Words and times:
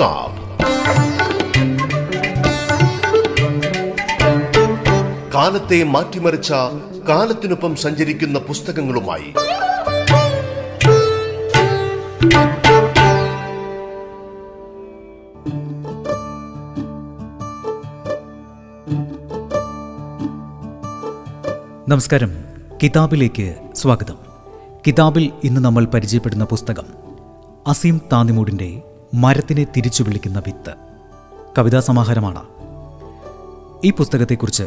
കിതാബ് 0.00 0.64
കാലത്തെ 5.34 5.84
മാറ്റിമറിച്ച 5.84 6.52
കാലത്തിനൊപ്പം 7.08 7.76
സഞ്ചരിക്കുന്ന 7.76 8.38
പുസ്തകങ്ങളുമായി. 8.38 9.22
നമസ്കാരം. 21.88 22.44
കിതാബിലേക്ക് 22.82 23.56
സ്വാഗതം. 23.74 24.16
കിതാബിൽ 24.86 25.32
ഇന്ന് 25.44 25.60
നമ്മൾ 25.60 25.84
പരിചയപ്പെടുന്ന 25.84 26.44
പുസ്തകം 26.44 26.84
അസീം 27.66 28.00
താന്നിമൂടിന്റെ 28.12 28.82
മരത്തിനെ 29.14 29.66
തിരിച്ചു 29.76 30.02
വിളിക്കുന്ന 30.02 30.38
വിത്ത്. 30.38 30.74
കവിതാ 31.58 31.80
സമാഹാരമാണ്. 31.80 32.42
ഈ 33.84 33.90
പുസ്തകത്തെക്കുറിച്ച് 33.90 34.62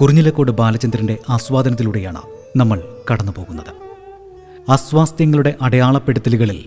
കുറിഞ്ഞിലക്കോട് 0.00 0.50
ബാലചന്ദ്രന്റെ 0.50 1.18
ആസ്വാദനത്തിലൂടെയാണ് 1.30 2.22
നമ്മൾ 2.56 2.82
കടന്നു 3.12 3.32
പോകുന്നത് 3.36 3.72
അസ്വാസ്ഥ്യങ്ങളുടെ 4.70 5.54
അടയാളപ്പെടുത്തലുകളിൽ 5.62 6.64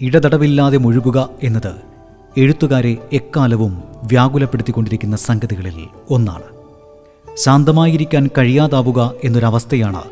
ഇടതടവില്ലാതെ 0.00 0.76
മുഴുകുക 0.76 1.28
എന്നത് 1.42 1.74
എഴുത്തുകാരെ 2.36 3.08
എക്കാലവും 3.12 3.82
വ്യാകുലപ്പെടുത്തിക്കൊണ്ടിരിക്കുന്ന 4.02 5.16
സംഗതികളിൽ 5.16 5.88
ഒന്നാണ്. 6.10 6.42
ശാന്തമായിരിക്കാൻ 7.36 8.30
കഴിയാതാവുക 8.38 9.12
എന്നൊരവസ്ഥയാണ് 9.24 10.02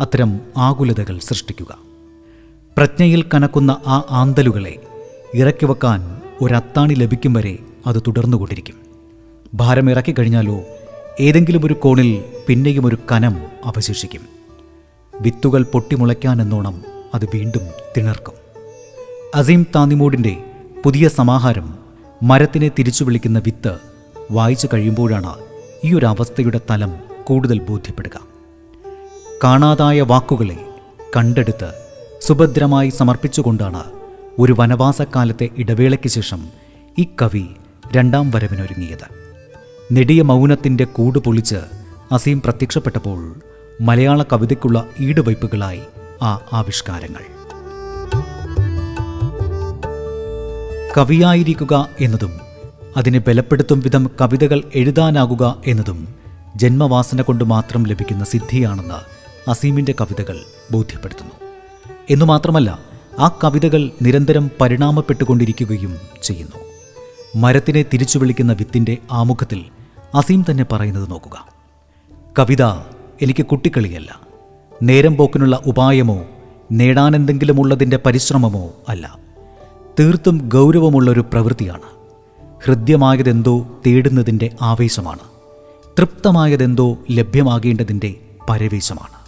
അത്തരം 0.00 0.40
ആകുലതകൾ 0.56 1.18
സൃഷ്ടിക്കുക. 1.18 1.78
പ്രജ്ഞയിൽ 2.76 3.24
കനക്കുന്ന 3.34 3.76
ആ 3.86 4.02
ആന്തലുകളെ 4.10 4.76
ഇറക്കി 5.34 5.66
വെക്കാൻ 5.66 6.00
ഒരത്താണി 6.40 6.94
ലഭിക്കും 6.94 7.32
വരെ 7.32 7.58
അത് 7.86 8.02
തുടർന്നുകൊണ്ടിരിക്കും. 8.06 8.74
ഭാരം 9.54 9.90
ഇറക്കി 9.90 10.12
കഴിഞ്ഞാലോ 10.12 10.60
ഏതെങ്കിലും 11.20 11.66
ഒരു 11.66 11.74
കോണിൽ 11.74 12.24
പിന്നെയും 12.48 12.86
ഒരു 12.86 12.98
കനം 13.12 13.36
അവശേഷിക്കും. 13.64 14.20
വിത്തുകൾ 15.20 15.62
പൊട്ടിമുളയ്ക്കാൻ 15.62 16.42
എന്നോണം 16.42 16.82
അത് 17.14 17.24
വീണ്ടും 17.24 17.60
തിണർക്കും. 17.96 18.34
അസീം 19.34 19.66
താന്നിമൂടിന്റെ 19.74 20.36
പുതിയ 20.84 21.08
സമാഹാരം 21.08 21.74
മരത്തിനെ 22.22 22.70
തിരിച്ചു 22.78 23.04
വിളിക്കുന്ന 23.04 23.38
വിത്ത് 23.38 23.76
വായിച്ചു 24.30 24.68
കഴിയുമ്പോഴാണ് 24.74 25.34
ഈ 25.84 25.94
ഒരു 25.94 26.06
അവസ്ഥയുടെ 26.06 26.60
തലം 26.70 26.94
കൂടുതൽ 27.24 27.60
ബോധ്യപ്പെടുക. 27.60 28.20
കാണാതായ 29.44 30.00
വാക്കുകളെ 30.00 30.58
കണ്ടെടുത്ത് 31.16 31.72
സുഭദ്രമായി 32.20 32.90
സമർപ്പിച്ചുകൊണ്ടാണ് 32.90 34.03
ഒരു 34.38 34.56
വനവാസക്കാലത്തെ 34.58 35.48
ഇടവേളയ്ക്ക് 35.58 36.08
ശേഷം 36.08 36.48
ഈ 36.98 37.06
കവി 37.22 37.46
രണ്ടാം 37.92 38.30
വരവിനൊരുങ്ങിയത്. 38.30 39.14
നെടിയ 39.92 40.22
മൗനത്തിന്റെ 40.22 40.84
കൂട് 40.84 41.18
പൊളിച്ച് 41.18 41.56
അസീം 42.12 42.40
പ്രത്യക്ഷപ്പെട്ടപ്പോൾ 42.40 43.34
മലയാള 43.80 44.22
കവിതയ്ക്കുള്ള 44.22 44.84
ഈടുവയ്പ്പുകളായി 45.00 45.80
ആ 46.22 46.40
ആവിഷ്കാരങ്ങൾ. 46.52 47.20
കവിയായിരിക്കുക 50.96 51.88
എന്നതും 52.00 52.40
അതിനെ 52.96 53.18
ബലപ്പെടുത്തും 53.18 53.80
വിധം 53.80 54.10
കവിതകൾ 54.20 54.62
എഴുതാനാകുക 54.74 55.56
എന്നതും 55.66 56.08
ജന്മവാസന 56.56 57.22
കൊണ്ട് 57.22 57.44
മാത്രം 57.44 57.86
ലഭിക്കുന്ന 57.86 58.24
സിദ്ധിയാണെന്ന് 58.24 59.24
അസീമിന്റെ 59.50 59.94
കവിതകൾ 60.00 60.38
ബോധ്യപ്പെടുത്തുന്നു. 60.70 61.32
എന്നു 62.10 62.24
മാത്രമല്ല 62.24 62.93
ആ 63.18 63.38
കവിതകൾ 63.44 63.90
നിരന്തരം 64.02 64.50
പരിണാമപ്പെട്ടുകൊണ്ടിരിക്കുകയും 64.60 65.96
ചെയ്യുന്നു. 66.22 66.56
മരത്തിനെ 67.36 67.82
തിരിച്ചു 67.82 68.18
വിളിക്കുന്ന 68.18 68.52
വിത്തിന്റെ 68.52 68.98
ആമുഖത്തിൽ 69.12 69.64
അസീം 70.14 70.44
തന്നെ 70.50 70.66
പറയുന്നത് 70.72 71.10
നോക്കുക. 71.10 71.46
കവിത 72.38 72.62
എനിക്ക് 73.22 73.46
കുട്ടിക്കളിയല്ല. 73.46 74.20
നേരം 74.82 75.16
പോക്കിനുള്ള 75.16 75.62
ഉപായമോ 75.66 76.24
നേടാനെന്തെങ്കിലുമുള്ളതിന്റെ 76.72 77.96
പരിശ്രമമോ 77.96 78.70
അല്ല. 78.88 79.18
തീർത്തും 80.00 80.50
ഗൗരവമുള്ളൊരു 80.54 81.20
പ്രവൃത്തിയാണ്. 81.20 81.82
ഹൃദ്യമായതെന്തോ 82.64 83.66
തേടുന്നതിന്റെ 83.86 84.50
ആവേശമാണ്. 84.62 85.18
തൃപ്തമായതെന്തോ 85.98 86.98
ലഭ്യമാകേണ്ടതിന്റെ 87.10 88.14
പരവേശമാണ്. 88.50 89.24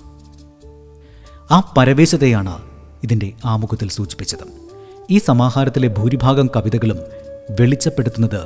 ആ 1.53 1.75
പരവേശതയാണ് 1.77 2.76
ഇതിന്റെ 3.03 3.33
ആമുഖത്തിൽ 3.45 3.89
സൂചിപ്പിച്ചത്. 3.89 4.45
ഈ 5.11 5.19
സമാഹാരത്തിലെ 5.19 5.89
ഭൂരിഭാഗം 5.89 6.51
കവിതകളും 6.57 6.99
വെളിച്ചപ്പെടുത്തുന്നത് 7.61 8.41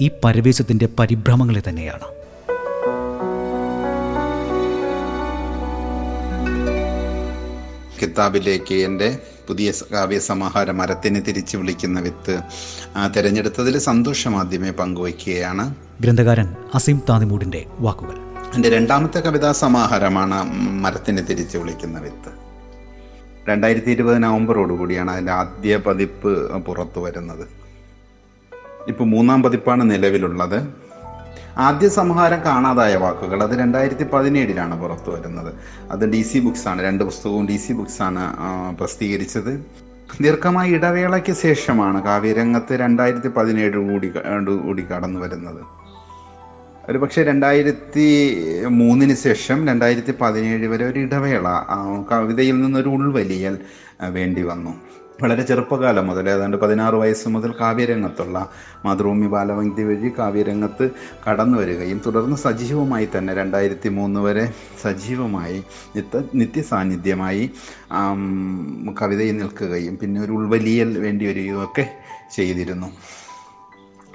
ഈ 0.00 0.10
പരവേശത്തിന്റെ 0.24 0.88
പരിഭ്രമങ്ങളെ 0.98 1.62
തന്നെയാണ്. 1.68 2.16
കിതാബിലേക്ക് 8.02 8.74
എന്റെ 8.74 9.18
പുതിയ 9.48 9.72
കാവ്യ 9.92 10.18
സമാഹാര 10.18 10.70
മരത്തിന് 10.70 11.20
തിരിച്ചു 11.28 11.56
വിളിക്കുന്ന 11.56 12.00
വിത്ത് 12.00 12.40
തിരഞ്ഞെടുത്തതിൽ 13.16 13.78
സന്തോഷം 13.78 14.38
ആദ്യമേ 14.38 14.70
പങ്കുവയ്ക്കുകയാണ്. 14.70 15.74
ഗ്രന്ഥകാരൻ 16.00 16.54
അസീം 16.74 17.02
താനിമൂടിന്റെ 17.08 17.64
വാക്കുകൾ. 17.78 18.14
എന്റെ 18.54 18.70
രണ്ടാമത്തെ 18.70 19.20
കവിതാ 19.20 19.52
സമാഹാരമാണ് 19.52 20.44
മരത്തിന് 20.84 21.22
തിരിച്ചു 21.30 21.58
വിളിക്കുന്ന 21.58 21.98
വിത്ത്. 22.00 22.45
രണ്ടായിരത്തി 23.48 23.90
ഇരുപത് 23.90 24.22
നവംബറോടുകൂടിയാണ് 24.22 25.10
അതിന്റെ 25.10 25.32
ആദ്യ 25.32 25.76
പതിപ്പ് 25.76 26.32
പുറത്തു 26.58 27.00
വരുന്നത്. 27.00 27.48
ഇപ്പോൾ 28.88 29.04
മൂന്നാം 29.04 29.42
പതിപ്പാണ് 29.42 29.90
നിലവിലുള്ളത്. 29.90 30.68
ആദ്യ 31.58 31.88
സംഹാരം 31.88 32.44
കാണാതായ 32.44 32.94
വാക്കുകൾ 32.96 33.42
അത് 33.42 33.58
രണ്ടായിരത്തി 33.58 34.04
പതിനേഴിലാണ് 34.04 34.82
പുറത്തു 34.82 35.10
വരുന്നത്. 35.10 35.54
അത് 35.90 36.12
ഡി 36.12 36.22
സി 36.22 36.38
ബുക്സാണ് 36.38 36.82
രണ്ട് 36.82 37.04
പുസ്തകവും 37.04 37.46
ഡി 37.46 37.56
സി 37.56 37.72
ബുക്സാണ് 37.72 38.36
പ്രസിദ്ധീകരിച്ചത്. 38.76 39.52
ദീർഘമായ 40.22 40.68
ഇടവേളയ്ക്ക് 40.70 41.32
ശേഷമാണ് 41.32 42.02
കാവ്യരംഗത്ത് 42.02 42.72
രണ്ടായിരത്തി 42.72 43.28
പതിനേഴ് 43.28 43.78
കൂടി 43.78 44.12
കൂടി 44.62 44.82
കടന്നു 44.82 45.20
വരുന്നത് 45.20 45.85
ഒരു 46.90 46.98
പക്ഷേ 46.98 47.20
രണ്ടായിരത്തി 47.22 48.04
മൂന്നിന് 48.80 49.14
ശേഷം 49.22 49.58
രണ്ടായിരത്തി 49.68 50.12
പതിനേഴ് 50.20 50.66
വരെ 50.72 50.84
ഒരു 50.90 50.98
ഇടവേള 50.98 51.46
കവിതയിൽ 52.12 52.56
നിന്നൊരു 52.60 52.88
ഉൾവലിയൽ 52.88 53.54
വേണ്ടി 54.16 54.42
വന്നു. 54.42 54.72
വളരെ 55.22 55.42
ചെറുപ്പകാലം 55.42 56.06
മുതൽ 56.06 56.30
ഏതാണ്ട് 56.30 56.56
പതിനാറ് 56.56 56.94
വയസ്സ് 56.94 57.28
മുതൽ 57.28 57.50
കാവ്യരംഗത്തുള്ള 57.60 58.38
മാതൃഭൂമി 58.86 59.26
ബാലവന്തി 59.26 59.82
വഴി 59.82 60.08
കാവ്യരംഗത്ത് 60.18 60.86
കടന്നു 61.26 61.58
വരികയും 61.58 62.00
തുടർന്ന് 62.06 62.36
സജീവമായി 62.36 63.08
തന്നെ 63.16 63.34
രണ്ടായിരത്തി 63.34 63.88
മൂന്ന് 63.88 64.20
വരെ 64.20 64.44
സജീവമായി 64.82 65.58
നിത്യ 65.96 66.22
നിത്യസാന്നിധ്യമായി 66.34 67.44
കവിതയിൽ 69.00 69.36
നിൽക്കുകയും 69.42 69.96
പിന്നെ 70.02 70.20
ഒരു 70.20 70.32
ഉൾവലിയൽ 70.32 70.98
വേണ്ടി 70.98 71.26
വരികയും 71.26 71.64
ഒക്കെ 71.64 71.86
ചെയ്തിരുന്നു. 72.36 72.90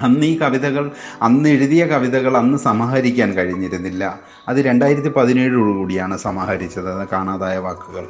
അന്ന് 0.01 0.25
ഈ 0.25 0.39
കവിതകൾ 0.39 0.91
അന്ന് 1.21 1.49
എഴുതിയ 1.49 1.85
കവിതകൾ 1.85 2.37
അന്ന് 2.37 2.57
സമാഹരിക്കാൻ 2.57 3.33
കഴിഞ്ഞിരുന്നില്ല. 3.33 4.19
അത് 4.47 4.57
രണ്ടായിരത്തി 4.57 5.09
പതിനേഴോടുകൂടിയാണ് 5.09 6.17
സമാഹരിച്ചത്. 6.17 7.07
കാണാതായ 7.07 7.57
വാക്കുകൾ. 7.57 8.07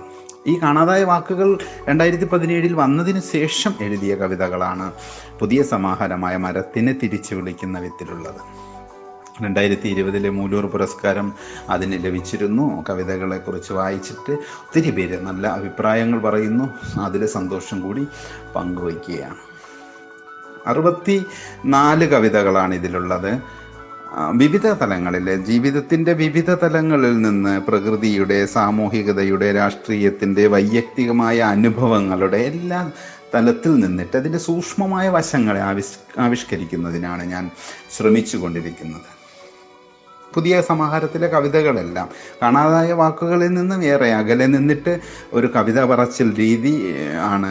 ഈ 0.47 0.59
കാണാതായ 0.61 1.03
വാക്കുകൾ 1.03 1.57
രണ്ടായിരത്തി 1.89 2.25
പതിനേഴിൽ 2.25 2.73
വന്നതിന് 2.73 3.21
ശേഷം 3.31 3.73
എഴുതിയ 3.81 4.15
കവിതകളാണ് 4.15 4.91
പുതിയ 5.39 5.63
സമാഹാരമായ 5.63 6.37
മരത്തിനെ 6.37 6.93
തിരിച്ചു 7.03 7.35
വിളിക്കുന്ന 7.35 7.79
വിത്തിലുള്ളത്. 7.79 8.71
രണ്ടായിരത്തി 9.43 9.87
ഇരുപതിലെ 9.89 10.29
മൂലൂർ 10.29 10.65
പുരസ്കാരം 10.65 11.33
അതിന് 11.69 12.05
ലഭിച്ചിരുന്നു. 12.05 12.85
കവിതകളെക്കുറിച്ച് 12.89 13.73
വായിച്ചിട്ട് 13.73 14.31
ഒത്തിരി 14.31 14.91
പേര് 14.91 15.21
നല്ല 15.21 15.47
അഭിപ്രായങ്ങൾ 15.47 16.19
പറയുന്നു. 16.19 16.69
അതിലെ 17.01 17.27
സന്തോഷം 17.27 17.81
കൂടി 17.81 18.07
പങ്കുവയ്ക്കുകയാണ്. 18.55 19.50
അറുപത്തി 20.67 21.25
നാല് 21.65 22.05
കവിതകളാണ് 22.05 22.73
ഇതിലുള്ളത്. 22.75 23.61
വിവിധ 24.31 24.67
തലങ്ങളിൽ 24.67 25.35
ജീവിതത്തിന്റെ 25.35 26.13
വിവിധ 26.13 26.51
തലങ്ങളിൽ 26.53 27.21
നിന്ന് 27.21 27.59
പ്രകൃതിയുടെ 27.59 28.45
സാമൂഹികതയുടെ 28.45 29.51
രാഷ്ട്രീയത്തിന്റെ 29.51 30.47
വൈയക്തികമായ 30.47 31.39
അനുഭവങ്ങളുടെ 31.41 32.37
എല്ലാ 32.37 32.91
തലത്തിൽ 33.33 33.79
നിന്നിട്ട് 33.79 34.17
അതിന്റെ 34.17 34.37
സൂക്ഷ്മമായ 34.37 35.09
വശങ്ങളെ 35.09 35.61
ആവിഷ് 35.61 36.19
ആവിഷ്കരിക്കുന്നതിനാണ് 36.19 37.23
ഞാൻ 37.23 37.49
ശ്രമിച്ചു 37.97 38.37
കൊണ്ടിരിക്കുന്നത് 38.37 39.21
പുതിയ 40.33 40.61
സമാഹാരത്തിലെ 40.61 41.27
കവിതകളെല്ലാം 41.27 42.09
കാണാതായ 42.41 42.91
വാക്കുകളിൽ 42.91 43.53
നിന്നും 43.53 43.83
ഏറെ 43.83 44.13
അകലെ 44.13 44.45
നിന്നിട്ട് 44.45 44.99
ഒരു 45.33 45.47
കവിത 45.55 45.83
പറച്ചിൽ 45.83 46.35
രീതി 46.37 46.95
ആണ് 47.21 47.49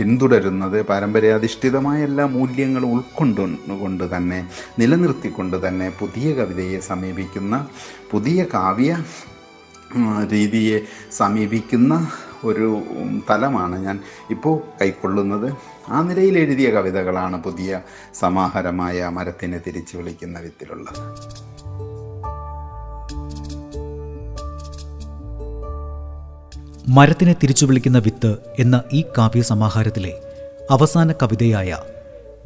പിന്തുടരുന്നത് 0.00 0.82
പാരമ്പര്യാധിഷ്ഠിതമായ 0.82 2.02
എല്ലാ 2.02 2.24
മൂല്യങ്ങളും 2.26 2.92
ഉൾക്കൊണ്ടു 2.92 3.46
കൊണ്ട് 3.82 4.16
തന്നെ 4.16 4.38
നിലനിർത്തിക്കൊണ്ട് 4.78 5.68
തന്നെ 5.68 5.88
പുതിയ 6.00 6.28
കവിതയെ 6.34 6.78
സമീപിക്കുന്ന 6.90 7.54
പുതിയ 8.12 8.46
കാവ്യ 8.54 8.92
രീതിയെ 10.32 10.78
സമീപിക്കുന്ന 11.12 11.94
ഒരു 12.44 12.68
തലമാണ് 13.30 13.76
ഞാൻ 13.84 13.96
ഇപ്പോൾ 14.30 14.54
കൈക്കൊള്ളുന്നത്. 14.80 15.48
ആ 15.88 16.02
നിലയിൽ 16.02 16.38
എഴുതിയ 16.38 16.70
കവിതകളാണ് 16.70 17.42
പുതിയ 17.42 17.80
സമാഹാരമായ 18.14 19.08
മരത്തിനെ 19.08 19.58
തിരിച്ചു 19.66 19.96
വിളിക്കുന്ന 19.98 20.38
വിത്തിലുള്ളത്. 20.40 21.00
മരത്തിനെ 26.88 27.32
തിരിച്ചു 27.32 27.66
വിളിക്കുന്ന 27.66 27.98
വിത്ത് 27.98 28.36
എന്ന 28.58 28.82
ഈ 28.92 29.04
കാവ്യസമാഹാരത്തിലെ 29.18 30.18
അവസാന 30.70 31.12
കവിതയായ 31.12 31.76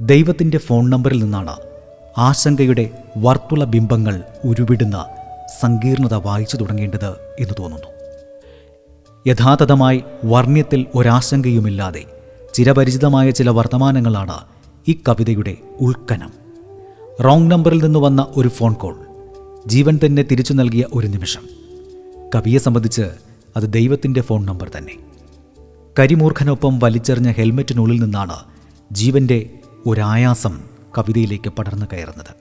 ദൈവത്തിന്റെ 0.00 0.58
ഫോൺ 0.58 0.90
നമ്പറിൽ 0.90 1.22
നിന്നാണ് 1.22 1.56
ആശങ്കയുടെ 2.18 2.90
വർത്തുള 3.16 3.64
ബിംബങ്ങൾ 3.64 4.22
ഉരുവിടുന്ന 4.44 5.06
സങ്കീർണത 5.60 6.14
വായിച്ചു 6.14 6.56
തുടങ്ങേണ്ടത് 6.56 7.08
എന്ന് 7.40 7.54
തോന്നുന്നു. 7.58 7.86
യഥാതഥമായി 9.26 10.04
വർണ്യത്തിൽ 10.24 10.86
ഒരാശങ്കയുമില്ലാതെ 10.94 12.04
ചിരപരിചിതമായ 12.54 13.30
ചില 13.30 13.50
വർത്തമാനങ്ങളാണ് 13.50 14.38
ഈ 14.88 14.98
കവിതയുടെ 15.08 15.56
ഉൾക്കനം. 15.80 16.32
റോങ് 17.24 17.50
നമ്പറിൽ 17.50 17.84
നിന്ന് 17.84 17.98
വന്ന 17.98 18.26
ഒരു 18.36 18.48
ഫോൺ 18.48 18.72
കോൾ 18.72 18.96
ജീവൻ 19.66 20.00
തന്നെ 20.06 20.22
തിരിച്ചു 20.22 20.52
നൽകിയ 20.52 20.84
ഒരു 20.94 21.06
നിമിഷം. 21.06 21.42
കവിയെ 22.34 22.58
സംബന്ധിച്ച് 22.58 23.23
അത് 23.56 23.72
ദൈവത്തിന്റെ 23.72 24.20
ഫോൺ 24.20 24.46
നമ്പർ 24.46 24.70
തന്നെ. 24.78 24.92
കരിമൂർഖനൊപ്പം 25.98 26.78
വലിച്ചെറിഞ്ഞ 26.78 27.30
ഹെൽമെറ്റിനുള്ളിൽ 27.30 28.00
നിന്നാണ് 28.00 28.36
ജീവന്റെ 28.92 29.50
ഒരായാസം 29.86 30.60
കവിതയിലേക്ക് 30.98 31.50
പടർന്നു 31.50 31.86
കയറുന്നത്. 31.92 32.34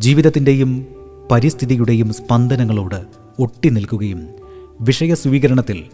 ജീവിതത്തിന്റെയും 0.00 0.86
പരിസ്ഥിതിയുടെയും 1.30 2.12
സ്പന്ദനങ്ങളോട് 2.12 3.04
ഒട്ടി 3.38 3.68
നിൽക്കുകയും 3.68 4.28
വിഷയസ്വീകരണത്തിൽ 4.80 5.84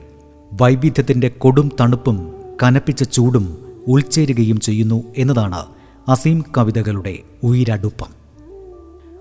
വൈവിധ്യത്തിന്റെ 0.52 1.28
കൊടും 1.28 1.70
തണുപ്പും 1.80 2.34
കനപ്പിച്ച 2.62 3.02
ചൂടും 3.02 3.74
ഉൾച്ചേരുകയും 3.88 4.60
ചെയ്യുന്നു 4.60 5.04
എന്നതാണ് 5.16 5.66
അസീം 6.08 6.44
കവിതകളുടെ 6.58 7.18
ഉയിരടുപ്പം. 7.42 8.08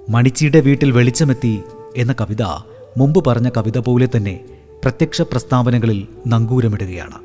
മണിച്ചിയുടെ 0.09 0.59
വീട്ടിൽ 0.59 0.91
വെളിച്ചമെത്തി 0.91 1.59
എന്ന 1.97 2.15
കവിത 2.21 2.41
മുമ്പ് 2.97 3.25
പറഞ്ഞ 3.25 3.50
കവിത 3.57 3.77
പോലെ 3.77 4.09
തന്നെ 4.17 4.39
പ്രത്യക്ഷ 4.83 5.21
പ്രസ്താവനകളിൽ 5.21 6.07
നങ്കൂരമിടുകയാണ്. 6.27 7.19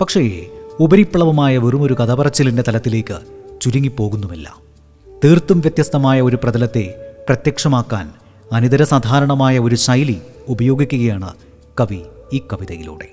പക്ഷേ 0.00 0.46
ഉപരിപ്ലവമായ 0.80 1.58
വെറുമൊരു 1.58 1.94
കഥപറച്ചിലിന്റെ 1.94 2.64
തലത്തിലേക്ക് 2.68 3.18
ചുരുങ്ങിപ്പോകുന്നുമില്ല. 3.60 4.56
തീർത്തും 5.24 5.60
വ്യത്യസ്തമായ 5.60 6.20
ഒരു 6.20 6.36
പ്രതലത്തെ 6.36 6.94
പ്രത്യക്ഷമാക്കാൻ 7.28 8.10
അനിതര 8.52 8.82
സാധാരണമായ 8.82 9.58
ഒരു 9.58 9.74
ശൈലി 9.74 10.18
ഉപയോഗിക്കുകയാണ് 10.48 11.30
കവി 11.80 12.02
ഈ 12.32 12.40
കവിതയിലൂടെ. 12.52 13.08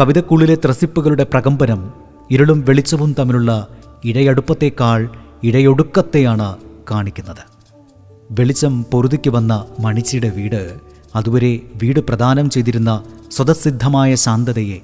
കവിതക്കുള്ളിലെ 0.00 0.56
ത്രസിപ്പുകളുടെ 0.64 1.24
പ്രകമ്പനം 1.24 1.92
ഇരുളും 2.30 2.64
വെളിച്ചവും 2.68 3.16
തമ്മിലുള്ള 3.18 3.68
ഇഴയടുപ്പത്തേക്കാൾ 4.04 5.08
ഇഴയൊടുക്കത്തെയാണ് 5.42 6.56
കാണിക്കുന്നത്. 6.90 7.42
വെളിച്ചം 8.30 8.82
പൊറുതിക്ക് 8.82 9.30
വന്ന 9.30 9.66
മണിച്ചിയുടെ 9.80 10.28
വീട് 10.28 10.62
അതുവരെ 11.16 11.60
വീട് 11.82 12.00
പ്രദാനം 12.00 12.50
ചെയ്തിരുന്ന 12.50 13.04
സ്വതസിദ്ധമായ 13.32 14.14
ശാന്തതയെ 14.14 14.78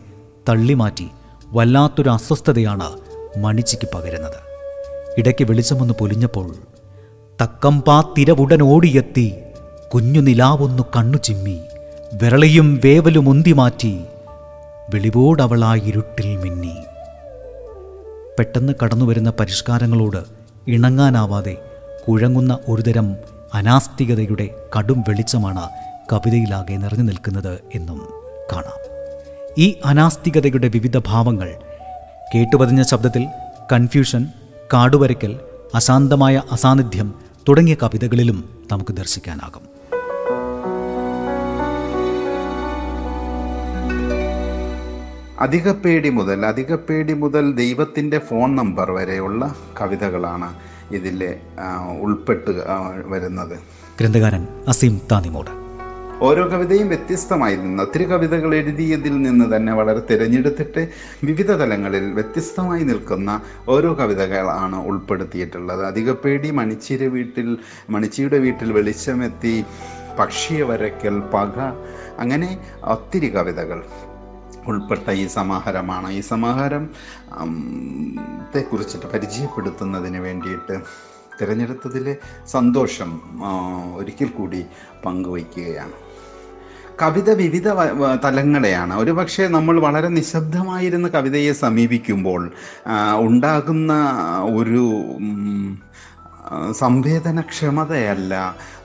തള്ളിമാറ്റി 0.48 1.08
വല്ലാത്തൊരു 1.52 2.10
അസ്വസ്ഥതയാണ് 2.10 2.88
മണിച്ചിക്ക് 3.38 3.88
പകരുന്നത്. 3.94 4.38
ഇടയ്ക്ക് 5.18 5.44
വെളിച്ചമൊന്ന് 5.44 5.94
പൊലിഞ്ഞപ്പോൾ 5.94 6.54
തക്കംപാ 7.42 8.14
തിരവുടൻ 8.18 8.62
ഓടിയെത്തി 8.62 9.34
കുഞ്ഞു 9.94 10.20
നിലാവൊന്നു 10.20 10.82
കണ്ണു 10.96 11.18
ചിമ്മി 11.18 11.60
വിരളയും 12.22 12.80
വേവലും 12.84 13.28
ഉന്തി 13.28 13.52
മാറ്റി 13.52 14.00
ഇരുട്ടിൽ 15.74 16.36
മിന്നി. 16.36 16.74
പെട്ടെന്ന് 18.38 18.72
കടന്നുവരുന്ന 18.82 19.32
പരിഷ്കാരങ്ങളോട് 19.40 20.22
ഇണങ്ങാനാവാതെ 20.68 21.56
കുഴങ്ങുന്ന 22.08 22.58
ഒരുതരം 22.68 23.16
അനാസ്തികതയുടെ 23.54 24.50
കടും 24.78 25.00
വെളിച്ചമാണ് 25.08 25.91
കവിതയിലാകെ 26.12 26.74
നിറഞ്ഞു 26.74 27.02
നിൽക്കുന്നത് 27.02 27.60
എന്നും 27.74 28.08
കാണാം. 28.52 28.78
ഈ 29.58 29.76
അനാസ്തികതയുടെ 29.84 30.68
വിവിധ 30.68 30.98
ഭാവങ്ങൾ 30.98 31.54
കേട്ടുപതിഞ്ഞ 32.34 32.82
ശബ്ദത്തിൽ 32.82 33.26
കൺഫ്യൂഷൻ 33.72 34.26
കാടുവരയ്ക്കൽ 34.72 35.40
അശാന്തമായ 35.74 36.42
അസാന്നിധ്യം 36.52 37.14
തുടങ്ങിയ 37.48 37.74
കവിതകളിലും 37.82 38.66
നമുക്ക് 38.72 38.92
ദർശിക്കാനാകും. 38.92 39.72
അധികപ്പേടി 45.40 46.08
മുതൽ 46.08 46.46
അധികപ്പേടി 46.46 47.12
മുതൽ 47.12 47.52
ദൈവത്തിന്റെ 47.52 48.18
ഫോൺ 48.18 48.56
നമ്പർ 48.56 48.90
വരെയുള്ള 48.90 49.54
കവിതകളാണ് 49.80 50.54
ഇതിൽ 50.90 51.34
ഉൾപ്പെട്ട് 52.00 52.50
വരുന്നത്. 53.06 53.58
ഗ്രന്ഥകാരൻ 54.00 54.46
അസീം 54.68 55.00
താനിമോട്. 55.12 55.61
ഓരോ 56.26 56.42
കവിതയും 56.52 56.88
വ്യത്യസ്തമായിരുന്നു 56.88 57.82
ഒത്തിരി 57.82 58.04
കവിതകൾ 58.10 58.50
എഴുതിയതിൽ 58.54 59.14
നിന്ന് 59.22 59.56
തന്നെ 59.56 59.72
വളരെ 59.74 60.00
തിരഞ്ഞെടുത്തിട്ട് 60.10 60.82
വിവിധ 61.24 61.50
തലങ്ങളിൽ 61.50 62.04
വ്യത്യസ്തമായി 62.12 62.82
നിൽക്കുന്ന 62.82 63.30
ഓരോ 63.68 63.90
കവിതകളാണ് 63.98 64.76
ഉൾപ്പെടുത്തിയിട്ടുള്ളത്. 64.90 65.82
അധികപ്പേടി 65.86 66.50
മണിച്ചിര 66.50 67.08
വീട്ടിൽ 67.16 67.48
മണിച്ചിയുടെ 67.90 68.38
വീട്ടിൽ 68.38 68.72
വെളിച്ചമെത്തി 68.72 69.54
പക്ഷിയെ 70.18 70.62
വരയ്ക്കൽ 70.62 71.18
പക 71.34 71.56
അങ്ങനെ 72.18 72.50
ഒത്തിരി 72.94 73.30
കവിതകൾ 73.36 73.80
ഉൾപ്പെട്ട 74.66 75.10
ഈ 75.10 75.26
സമാഹാരമാണ്. 75.26 76.08
ഈ 76.12 76.20
സമാഹാരം 76.32 76.84
ത്തെക്കുറിച്ചിട്ട് 77.34 78.50
ത്തെ 78.52 78.60
കുറിച്ചിട്ട് 78.70 79.06
പരിചയപ്പെടുത്തുന്നതിന് 79.06 80.18
വേണ്ടിയിട്ട് 80.18 80.74
തിരഞ്ഞെടുത്തതിൽ 81.38 82.06
സന്തോഷം 82.46 83.10
ഒരിക്കൽ 83.96 84.28
കൂടി 84.38 84.60
പങ്കുവയ്ക്കുകയാണ്. 85.04 86.11
കവിത 87.02 87.30
വിവിധ 87.30 87.68
തലങ്ങളെയാണ്. 88.24 88.94
ഒരു 88.98 89.10
പക്ഷേ 89.10 89.48
നമ്മൾ 89.48 89.80
വളരെ 89.80 90.08
നിശബ്ദമായിരുന്ന 90.08 91.08
കവിതയെ 91.08 91.52
സമീപിക്കുമ്പോൾ 91.52 92.42
ഉണ്ടാകുന്ന 93.16 93.92
ഒരു 94.56 94.84
സംവേദനക്ഷമതയല്ല. 96.72 98.32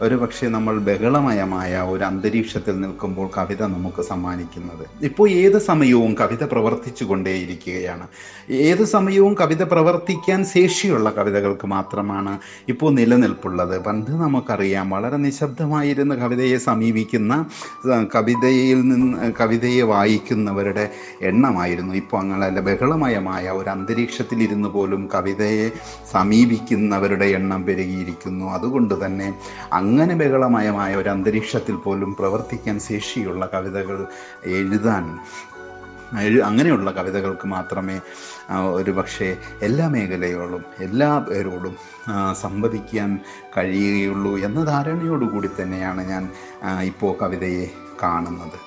ഒരു 0.01 0.15
പക്ഷേ 0.15 0.47
നമ്മൾ 0.47 0.79
ബഹളമയമായ 0.79 1.79
ഒരു 1.81 2.03
അന്തരീക്ഷത്തിൽ 2.03 2.75
നിൽക്കുമ്പോൾ 2.81 3.29
കവിത 3.37 3.61
നമുക്ക് 3.63 4.01
സമ്മാനിക്കുന്നത്. 4.01 4.83
ഇപ്പോൾ 5.05 5.29
ഏത് 5.29 5.57
സമയവും 5.57 6.13
കവിത 6.19 6.43
പ്രവർത്തിച്ചു 6.43 7.03
കൊണ്ടേയിരിക്കുകയാണ് 7.03 8.05
ഏത് 8.49 8.83
സമയവും 8.83 9.33
കവിത 9.41 9.63
പ്രവർത്തിക്കാൻ 9.63 10.45
ശേഷിയുള്ള 10.45 11.09
കവിതകൾക്ക് 11.17 11.67
മാത്രമാണ് 11.67 12.39
ഇപ്പോൾ 12.73 12.91
നിലനിൽപ്പുള്ളത്. 12.91 13.79
പണ്ട് 13.87 14.11
നമുക്കറിയാം 14.11 14.89
വളരെ 14.89 15.17
നിശബ്ദമായിരുന്ന 15.17 16.15
കവിതയെ 16.15 16.57
സമീപിക്കുന്ന 16.57 17.45
കവിതയിൽ 18.15 18.81
നിന്ന് 18.89 19.33
കവിതയെ 19.41 19.81
വായിക്കുന്നവരുടെ 19.81 20.89
എണ്ണമായിരുന്നു. 21.21 21.93
ഇപ്പോൾ 21.93 22.19
അങ്ങനെ 22.19 22.61
ബഹളമയമായ 22.69 23.49
ഒരു 23.49 23.69
അന്തരീക്ഷത്തിൽ 23.69 24.43
ഇരുന്ന് 24.43 24.69
പോലും 24.69 25.09
കവിതയെ 25.15 25.71
സമീപിക്കുന്നവരുടെ 26.13 27.25
എണ്ണം 27.25 27.45
പെരുകിയിരിക്കുന്നു. 27.55 28.45
അതുകൊണ്ട് 28.45 29.05
തന്നെ 29.05 29.39
അങ്ങനെ 29.73 30.15
ബഹളമയമായ 30.15 30.95
ഒരു 30.95 31.09
അന്തരീക്ഷത്തിൽ 31.09 31.75
പോലും 31.75 32.15
പ്രവർത്തിക്കാൻ 32.19 32.79
ശേഷിയുള്ള 32.79 33.49
കവിതകൾ 33.53 34.07
എഴുതാൻ 34.45 35.19
എഴു- 36.19 36.41
അങ്ങനെയുള്ള 36.41 36.91
കവിതകൾക്ക് 36.91 37.47
മാത്രമേ 37.47 38.01
ഒരു 38.73 38.91
പക്ഷേ 38.91 39.37
എല്ലാ 39.61 39.87
മേഖലയോടും 39.87 40.65
എല്ലാ 40.79 41.19
പേരോടും 41.19 41.75
സംവദിക്കാൻ 42.33 43.19
കഴിയുകയുള്ളൂ 43.57 44.37
എന്ന 44.37 44.63
ധാരണയോടുകൂടി 44.63 45.49
തന്നെയാണ് 45.61 46.07
ഞാൻ 46.07 46.29
ഇപ്പോൾ 46.81 47.15
കവിതയെ 47.21 47.67
കാണുന്നത്. 48.03 48.66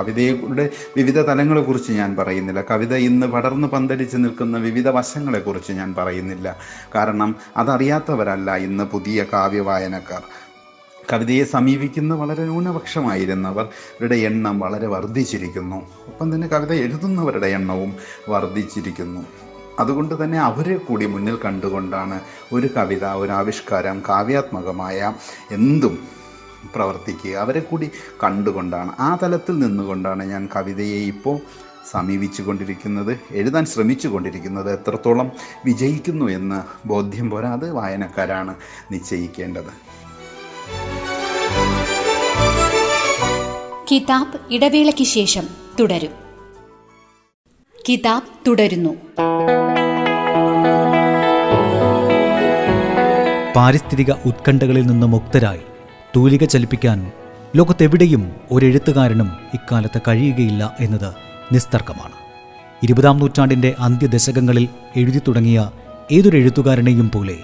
കവിതയുടെ 0.00 0.70
വിവിധ 0.96 1.20
തലങ്ങളെക്കുറിച്ച് 1.20 1.92
ഞാൻ 1.92 2.16
പറയുന്നില്ല. 2.16 2.62
കവിത 2.70 2.94
ഇന്ന് 2.94 3.26
പടർന്ന് 3.26 3.68
പന്തലിച്ച് 3.68 4.16
നിൽക്കുന്ന 4.16 4.58
വിവിധ 4.58 4.88
വശങ്ങളെക്കുറിച്ച് 4.88 5.72
ഞാൻ 5.72 5.94
പറയുന്നില്ല. 5.94 6.56
കാരണം 6.94 7.36
അതറിയാത്തവരല്ല 7.56 8.56
ഇന്ന് 8.56 8.84
പുതിയ 8.84 9.24
കാവ്യവായനക്കാർ. 9.32 10.22
കവിതയെ 11.12 11.44
സമീപിക്കുന്ന 11.44 12.14
വളരെ 12.14 12.42
ന്യൂനപക്ഷമായിരുന്നവരുടെ 12.42 14.14
എണ്ണം 14.14 14.58
വളരെ 14.58 14.86
വർദ്ധിച്ചിരിക്കുന്നു. 14.86 15.76
ഒപ്പം 16.06 16.34
തന്നെ 16.34 16.48
കവിത 16.48 16.72
എഴുതുന്നവരുടെ 16.72 17.46
എണ്ണവും 17.46 17.96
വർദ്ധിച്ചിരിക്കുന്നു. 18.28 19.20
അതുകൊണ്ട് 19.78 20.24
തന്നെ 20.24 20.38
അവരെ 20.38 20.76
കൂടി 20.76 21.06
മുന്നിൽ 21.06 21.38
കണ്ടുകൊണ്ടാണ് 21.44 22.20
ഒരു 22.52 22.68
കവിത 22.76 23.04
ഒരു 23.04 23.30
ആവിഷ്കാരം 23.32 24.02
കാവ്യാത്മകമായ 24.08 25.12
എന്തും 25.50 26.19
പ്രവർത്തിക്കുക. 26.74 27.30
അവരെ 27.30 27.60
കൂടി 27.60 27.90
കണ്ടുകൊണ്ടാണ്. 28.24 28.92
ആ 28.98 29.18
തലത്തിൽ 29.22 29.58
നിന്നുകൊണ്ടാണ് 29.58 30.24
ഞാൻ 30.24 30.48
കവിതയെ 30.56 31.06
ഇപ്പോൾ 31.06 31.38
സമീപിച്ചു 31.90 32.42
കൊണ്ടിരിക്കുന്നത് 32.42 33.20
എഴുതാൻ 33.30 33.64
ശ്രമിച്ചു 33.64 34.08
കൊണ്ടിരിക്കുന്നത് 34.08 34.72
എത്രത്തോളം 34.72 35.32
വിജയിക്കുന്നു 35.64 36.26
എന്ന് 36.26 36.88
ബോധ്യം 36.88 37.30
പോരാ 37.30 37.52
അത് 37.52 37.72
വായനക്കാരാണ് 37.72 38.54
നിശ്ചയിക്കേണ്ടത്. 38.92 39.90
കിതാബ് 43.90 44.38
ഇടവേളയ്ക്ക് 44.50 45.02
ശേഷം 45.02 45.42
തുടരും. 45.80 46.10
കിതാബ് 47.88 48.48
തുടരുന്നു. 48.48 48.96
പാരിസ്ഥിതിക 53.56 54.12
ഉത്കണ്ഠകളിൽ 54.12 54.86
നിന്ന് 54.86 55.06
മുക്തരായി 55.06 55.60
തൂലിക 56.16 56.44
ചലിപ്പിക്കാൻ 56.44 57.10
ലോകത്തെവിടെയും 57.56 58.32
ഒരു 58.50 58.66
എഴുത്തുകാരനും 58.66 59.32
ഇക്കാലത്ത് 59.54 60.00
കഴിയുകയില്ല 60.08 60.76
എന്നത് 60.80 61.14
നിസ്തർക്കമാണ്. 61.52 62.12
ഇരുപതാം 62.82 63.18
നൂറ്റാണ്ടിന്റെ 63.18 63.74
അന്ത്യദശകങ്ങളിൽ 63.78 64.68
എഴുതി 64.96 65.20
തുടങ്ങിയ 65.28 65.70
ഏതൊരു 66.12 66.36
എഴുത്തുകാരനെയും 66.36 67.10
പോലെ 67.14 67.36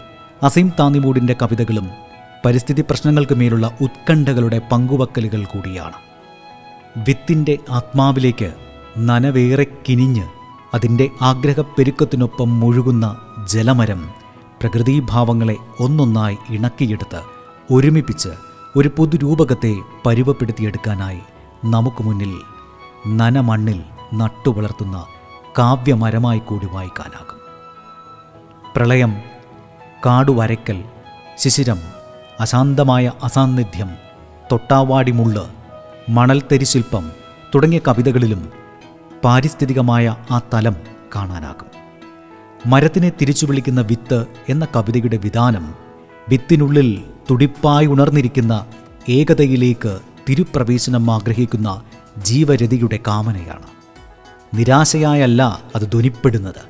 അസീം 0.42 0.72
താന്നിമൂടിന്റെ 0.80 1.36
കവിതകളും 1.42 1.90
പരിസ്ഥിതി 2.44 2.82
പ്രശ്നങ്ങൾക്ക് 2.82 3.34
മേലുള്ള 3.34 3.78
ഉത്കണ്ഠകളുടെ 3.80 4.60
പങ്കുവക്കലുകൾ 4.72 5.44
കൂടിയാണ്. 5.44 5.94
വിത്തിന്റെ 6.96 7.58
ആത്മാവിലേക്ക് 7.70 8.54
നനവേറെ 8.98 9.66
കിനിഞ്ഞ് 9.88 10.22
അതിന്റെ 10.74 11.10
ആഗ്രഹപ്പെരുക്കത്തിനൊപ്പം 11.22 12.60
മുഴുകുന്ന 12.60 13.16
ജലമരം 13.48 14.08
പ്രകൃതിഭാവങ്ങളെ 14.60 15.56
ഒന്നൊന്നായി 15.80 16.36
ഇണക്കിയെടുത്ത് 16.50 17.20
ഒരുമിപ്പിച്ച് 17.72 18.45
ഒരു 18.76 18.90
പുതുരൂപകത്തെ 18.96 19.74
പരുവപ്പെടുത്തിയെടുക്കാനായി 20.06 21.20
നമുക്ക് 21.64 22.02
മുന്നിൽ 22.02 22.32
നനമണ്ണിൽ 23.08 23.82
നട്ടുവളർത്തുന്ന 24.14 25.06
കാവ്യമരമായി 25.58 26.38
കൂടി 26.38 26.66
വായിക്കാനാകും 26.66 27.38
പ്രളയം 28.76 29.12
കാടുവരയ്ക്കൽ 30.06 30.84
ശിശിരം 31.38 31.78
അശാന്തമായ 32.40 33.12
അസാന്നിധ്യം 33.22 33.90
തൊട്ടാവാടിമുള്ള് 34.52 35.44
മണൽത്തരിശില്പം 36.08 37.10
തുടങ്ങിയ 37.54 37.80
കവിതകളിലും 37.88 38.52
പാരിസ്ഥിതികമായ 39.24 40.16
ആ 40.30 40.40
തലം 40.54 40.76
കാണാനാകും. 41.14 41.70
മരത്തിനെ 42.66 43.12
തിരിച്ചു 43.20 43.46
വിളിക്കുന്ന 43.46 43.80
വിത്ത് 43.80 44.26
എന്ന 44.48 44.66
കവിതയുടെ 44.76 45.16
വിധാനം 45.16 45.85
വിത്തിനുള്ളിൽ 46.28 47.02
തുടിപ്പായി 47.30 47.86
ഉണർന്നിരിക്കുന്ന 47.86 48.66
ഏകതയിലേക്ക് 49.08 49.98
തിരുപ്രവേശനം 50.28 51.10
ആഗ്രഹിക്കുന്ന 51.10 51.82
ജീവരതിയുടെ 52.18 52.98
കാമനയാണ്. 53.06 53.66
നിരാശയായല്ല 54.54 55.62
അത് 55.74 55.82
ധ്വനിപ്പെടുന്നത്. 55.82 56.62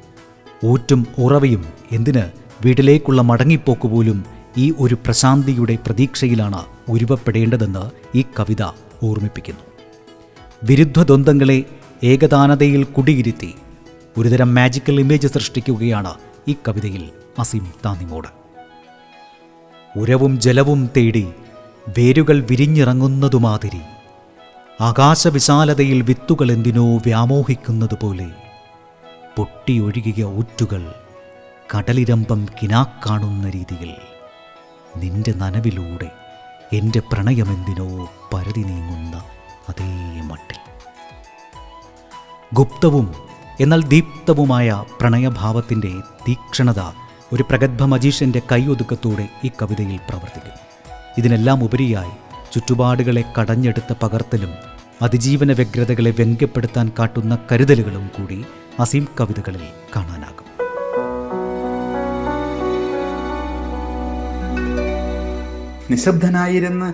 ഊറ്റും 0.67 1.07
ഉറവയും 1.19 1.65
എന്തിന് 1.93 2.23
വീട്ടിലേക്കുള്ള 2.65 3.23
മടങ്ങിപ്പോക്ക് 3.23 3.89
പോലും 3.89 4.25
ഈ 4.57 4.75
ഒരു 4.79 4.95
പ്രശാന്തിയുടെ 4.95 5.79
പ്രതീക്ഷയിലാണ് 5.87 6.65
ഉരുവപ്പെടേണ്ടതെന്ന് 6.89 8.17
ഈ 8.17 8.25
കവിത 8.41 8.63
ഓർമ്മിപ്പിക്കുന്നു. 9.03 9.61
വിരുദ്ധ 10.65 11.03
ദ്വന്ദ്ങ്ങളെ 11.03 11.65
ഏകദാനതയിൽ 12.05 12.85
കുടിയിരുത്തി 12.85 13.55
ഒരുതരം 14.17 14.55
മാജിക്കൽ 14.55 15.01
ഇമേജ് 15.01 15.29
സൃഷ്ടിക്കുകയാണ് 15.29 16.15
ഈ 16.49 16.55
കവിതയിൽ 16.69 17.09
അസീം 17.39 17.67
താന്നിമോട്. 17.85 18.36
ഉരവും 19.97 20.41
ജലവും 20.41 20.91
തേടി 20.97 21.29
വേരുകൾ 21.99 22.47
വിരിഞ്ഞിറങ്ങുന്നതുമാതിരി. 22.51 23.81
ആകാശവിശാലതയിൽ 24.81 26.03
വിത്തുകൾ 26.03 26.53
എന്തിനോ 26.53 26.97
വ്യാമോഹിക്കുന്നതുപോലെ 26.97 28.31
പൊട്ടിയൊഴുകിയ 29.37 30.25
ഊറ്റുകൾ 30.25 30.93
കടലിരമ്പം 31.75 32.47
കിനാക്കാണുന്ന 32.63 33.51
രീതിയിൽ 33.51 33.95
നിന്റെ 34.97 35.33
നനവിലൂടെ 35.33 36.11
എന്റെ 36.73 37.01
പ്രണയമെന്തിനോ 37.13 37.89
പരതി 38.35 38.61
നീങ്ങുന്ന 38.61 39.17
അതേ 39.69 40.21
മട്ടിൽ. 40.21 40.59
ഗുപ്തവും 42.55 43.15
എന്നാൽ 43.61 43.83
ദീപ്തവുമായ 43.83 44.85
പ്രണയഭാവത്തിന്റെ 45.01 45.93
തീക്ഷണത 46.29 46.81
ഒരു 47.33 47.43
പ്രഗത്ഭ 47.43 47.85
മജീഷ്യന്റെ 47.85 48.43
കൈയൊതുക്കത്തോടെ 48.53 49.29
ഈ 49.45 49.51
കവിതയിൽ 49.63 49.97
പ്രവർത്തിക്കും 49.97 50.53
ഇതിനെല്ലാം 51.19 51.65
ഉപരിയായി 51.65 52.15
ചുറ്റുപാടുകളെ 52.55 53.25
കടഞ്ഞെടുത്ത 53.41 53.95
പകർത്തലും 54.03 54.53
അതിജീവന 55.03 55.53
വ്യഗ്രതകളെ 55.53 56.11
വ്യംഗ്യപ്പെടുത്താൻ 56.11 56.93
കാട്ടുന്ന 56.99 57.39
കരുതലുകളും 57.53 58.11
കൂടി 58.19 58.45
അസീം 58.81 59.09
കവിതകളിൽ 59.21 59.65
കാണാനാകും. 59.97 60.47
നിശബ്ദനായിരുന്ന് 65.91 66.89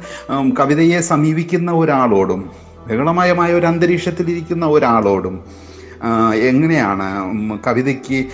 കവിതയെ 0.61 1.01
സമീപിക്കുന്ന 1.01 1.73
ഒരാളോടും 1.73 2.51
ബഹളമയമായ 2.89 3.53
ഒരു 3.53 3.67
അന്തരീക്ഷത്തിലിരിക്കുന്ന 3.67 4.67
ഒരാളോടും 4.67 5.45
എങ്ങനെയാണ് 6.35 7.07
കവിതയ്ക്ക് 7.67 8.25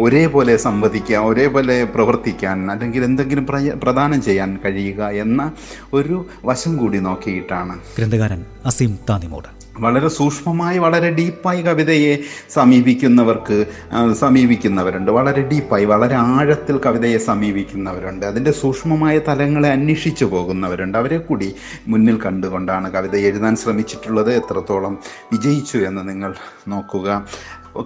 ഒരേപോലെ 0.00 0.56
സംവദിക്കുക 0.56 1.16
ഒരേപോലെ 1.16 1.84
പ്രവർത്തിക്കാൻ 1.84 2.70
അല്ലെങ്കിൽ 2.70 3.04
എന്തെങ്കിലും 3.04 3.46
പ്രദാനം 3.82 4.22
ചെയ്യാൻ 4.22 4.58
കഴിയുക 4.64 5.08
എന്ന 5.08 5.52
ഒരു 5.92 6.26
വശം 6.44 6.76
കൂടി 6.76 6.98
നോക്കിയിട്ടാണ്. 6.98 7.76
ഗ്രന്ഥകാരൻ 7.98 8.44
അസീം 8.66 8.98
താന്നിമോട് 9.10 9.59
വളരെ 9.80 10.08
സൂക്ഷ്മമായി 10.08 10.78
വളരെ 10.78 11.10
ഡീപ്പായി 11.10 11.62
കവിതയെ 11.62 12.18
സമീപിക്കുന്നവർക്ക് 12.50 13.66
സമീപിക്കുന്നവരുണ്ട്. 14.14 15.10
വളരെ 15.10 15.42
ഡീപ്പായി 15.42 15.84
വളരെ 15.84 16.14
ആഴത്തിൽ 16.14 16.80
കവിതയെ 16.86 17.18
സമീപിക്കുന്നവരുണ്ട്. 17.18 18.26
അതിന്റെ 18.26 18.52
സൂക്ഷ്മമായ 18.52 19.18
തലങ്ങളെ 19.18 19.68
അന്വേഷിച്ചു 19.68 20.24
പോകുന്നവരുണ്ട്. 20.24 20.98
അവരെ 20.98 21.18
കൂടി 21.18 21.54
മുന്നിൽ 21.88 22.20
കണ്ടുകൊണ്ടാണ് 22.20 22.92
കവിത 22.92 23.16
എഴുതാൻ 23.16 23.56
ശ്രമിച്ചിട്ടുള്ളത്. 23.56 24.30
എത്രത്തോളം 24.34 24.98
വിജയിച്ചു 25.32 25.78
എന്ന് 25.78 26.08
നിങ്ങൾ 26.08 26.34
നോക്കുക. 26.68 27.26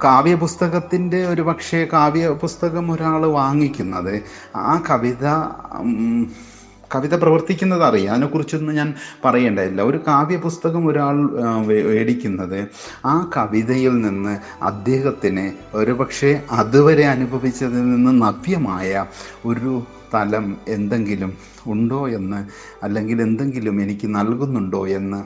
കാവ്യ 0.05 0.35
പുസ്തകത്തിന്റെ 0.35 1.27
ഒരു 1.27 1.43
പക്ഷേ 1.43 1.87
കാവ്യ 1.93 2.29
പുസ്തകം 2.29 2.93
ഒരാൾ 2.93 3.27
വാങ്ങിക്കുന്നത് 3.27 4.23
ആ 4.57 4.83
കവിത 4.91 5.27
കവിത 6.95 7.15
പ്രവർത്തിക്കുന്നത് 7.15 7.85
അറിയാം. 7.85 8.13
അതിനെക്കുറിച്ചൊന്നും 8.15 8.75
ഞാൻ 8.75 8.95
പറയേണ്ടതില്ല. 9.25 9.83
ഒരു 9.83 10.01
കാവ്യ 10.09 10.37
പുസ്തകം 10.37 10.89
ഒരാൾ 10.89 11.17
മേടിക്കുന്നത് 11.67 12.69
ആ 13.05 13.31
കവിതയിൽ 13.37 14.01
നിന്ന് 14.01 14.65
അദ്ദേഹത്തിന് 14.65 15.53
ഒരുപക്ഷെ 15.77 16.43
അതുവരെ 16.51 17.07
അനുഭവിച്ചതിൽ 17.07 17.83
നിന്ന് 17.91 18.23
നവ്യമായ 18.23 19.07
ഒരു 19.47 19.83
തലം 20.15 20.57
എന്തെങ്കിലും 20.69 21.33
ഉണ്ടോ 21.67 22.09
എന്ന് 22.09 22.47
അല്ലെങ്കിൽ 22.85 23.23
എന്തെങ്കിലും 23.23 23.81
എനിക്ക് 23.81 24.15
നൽകുന്നുണ്ടോ 24.15 24.89
എന്ന് 24.89 25.21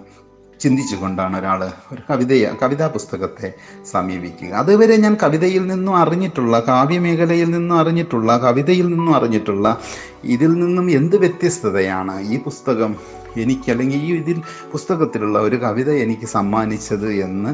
ചിന്തിച്ചുകൊണ്ടാണ് 0.60 1.38
ഒരാൾ 1.38 1.60
ഒരു 1.92 2.02
കവിതയെ 2.10 2.50
കവിതാ 2.62 2.86
പുസ്തകത്തെ 2.86 3.48
സമീപിക്കുക. 3.90 4.52
അതുവരെ 4.52 4.96
ഞാൻ 4.96 5.16
കവിതയിൽ 5.22 5.66
നിന്നും 5.66 5.96
അറിഞ്ഞിട്ടുള്ള 5.96 6.64
കാവ്യമേഖലയിൽ 6.68 7.50
നിന്നും 7.50 7.78
അറിഞ്ഞിട്ടുള്ള 7.78 8.38
കവിതയിൽ 8.38 8.88
നിന്നും 8.88 9.14
അറിഞ്ഞിട്ടുള്ള 9.16 9.78
ഇതിൽ 10.24 10.52
നിന്നും 10.52 10.90
എന്ത് 10.90 11.16
വ്യത്യസ്തതയാണ് 11.16 12.20
ഈ 12.20 12.38
പുസ്തകം 12.42 12.96
എനിക്ക് 13.36 13.70
അല്ലെങ്കിൽ 13.70 14.02
ഈ 14.02 14.12
ഇതിൽ 14.14 14.42
പുസ്തകത്തിലുള്ള 14.72 15.38
ഒരു 15.38 15.56
കവിത 15.56 15.90
എനിക്ക് 15.90 16.26
സമ്മാനിച്ചത് 16.26 17.12
എന്ന് 17.12 17.50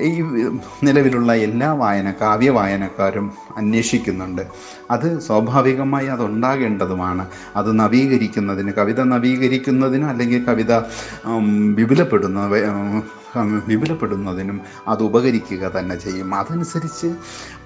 ഈ 0.00 0.22
നിലവിലുള്ള 0.82 1.34
എല്ലാ 1.34 1.72
വായന 1.72 2.14
കാവ്യ 2.20 2.50
വായനക്കാരും 2.50 3.32
അന്വേഷിക്കുന്നുണ്ട്. 3.56 4.42
അത് 4.90 5.20
സ്വാഭാവികമായി 5.20 6.06
അതുണ്ടാകേണ്ടതുമാണ്. 6.06 7.26
അത് 7.56 7.78
നവീകരിക്കുന്നതിന് 7.78 8.72
കവിത 8.72 9.00
നവീകരിക്കുന്നതിനും 9.02 10.08
അല്ലെങ്കിൽ 10.08 10.44
കവിത 10.44 10.72
വിപുലപ്പെടുന്ന 11.74 12.40
വിപുലപ്പെടുന്നതിനും 13.66 14.60
അത് 14.88 15.02
ഉപകരിക്കുക 15.02 15.64
തന്നെ 15.78 15.96
ചെയ്യും. 15.96 16.34
അതനുസരിച്ച് 16.34 17.08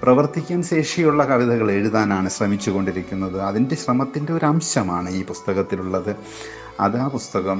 പ്രവർത്തിക്കാൻ 0.01 0.63
ശേഷിയുള്ള 0.63 1.23
കവിതകൾ 1.25 1.71
എഴുതാനാണ് 1.71 2.29
ശ്രമിച്ചു 2.29 2.69
കൊണ്ടിരിക്കുന്നത് 2.71 3.41
അതിന്റെ 3.41 3.75
ശ്രമത്തിന്റെ 3.75 4.33
ഒരു 4.33 4.45
അംശമാണ് 4.45 5.09
ഈ 5.09 5.23
പുസ്തകത്തിലുള്ളത്. 5.25 6.15
അത് 6.79 6.97
ആ 6.97 7.07
പുസ്തകം. 7.07 7.59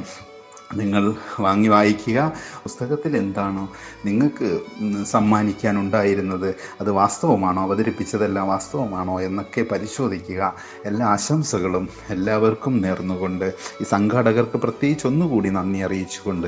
നിങ്ങൾ 0.75 1.13
വാങ്ങി 1.39 1.67
വായിക്കുക. 1.67 2.31
പുസ്തകത്തിൽ 2.63 3.17
എന്താണോ 3.17 3.69
നിങ്ങൾക്ക് 4.05 4.59
സമ്മാനിക്കാനുണ്ടായിരുന്നത്? 5.05 6.55
അത് 6.81 6.91
വാസ്തവമാണോ? 6.91 7.62
അവതരിപ്പിച്ചതെല്ലാം 7.62 8.47
വാസ്തവമാണോ? 8.47 9.21
എന്നൊക്കെ 9.21 9.65
പരിശോധിക്കുക. 9.71 10.53
എല്ലാ 10.86 11.05
ആശംസകളും 11.05 11.89
എല്ലാവർക്കും 12.09 12.81
നേർന്നുകൊണ്ട് 12.81 13.53
ഈ 13.81 13.83
സംഘാടകർക്ക് 13.83 14.57
പ്രത്യേകിച്ച് 14.57 15.07
ഒന്നുകൂടി 15.07 15.50
നന്ദി 15.50 15.79
അറിയിച്ചുകൊണ്ട് 15.79 16.47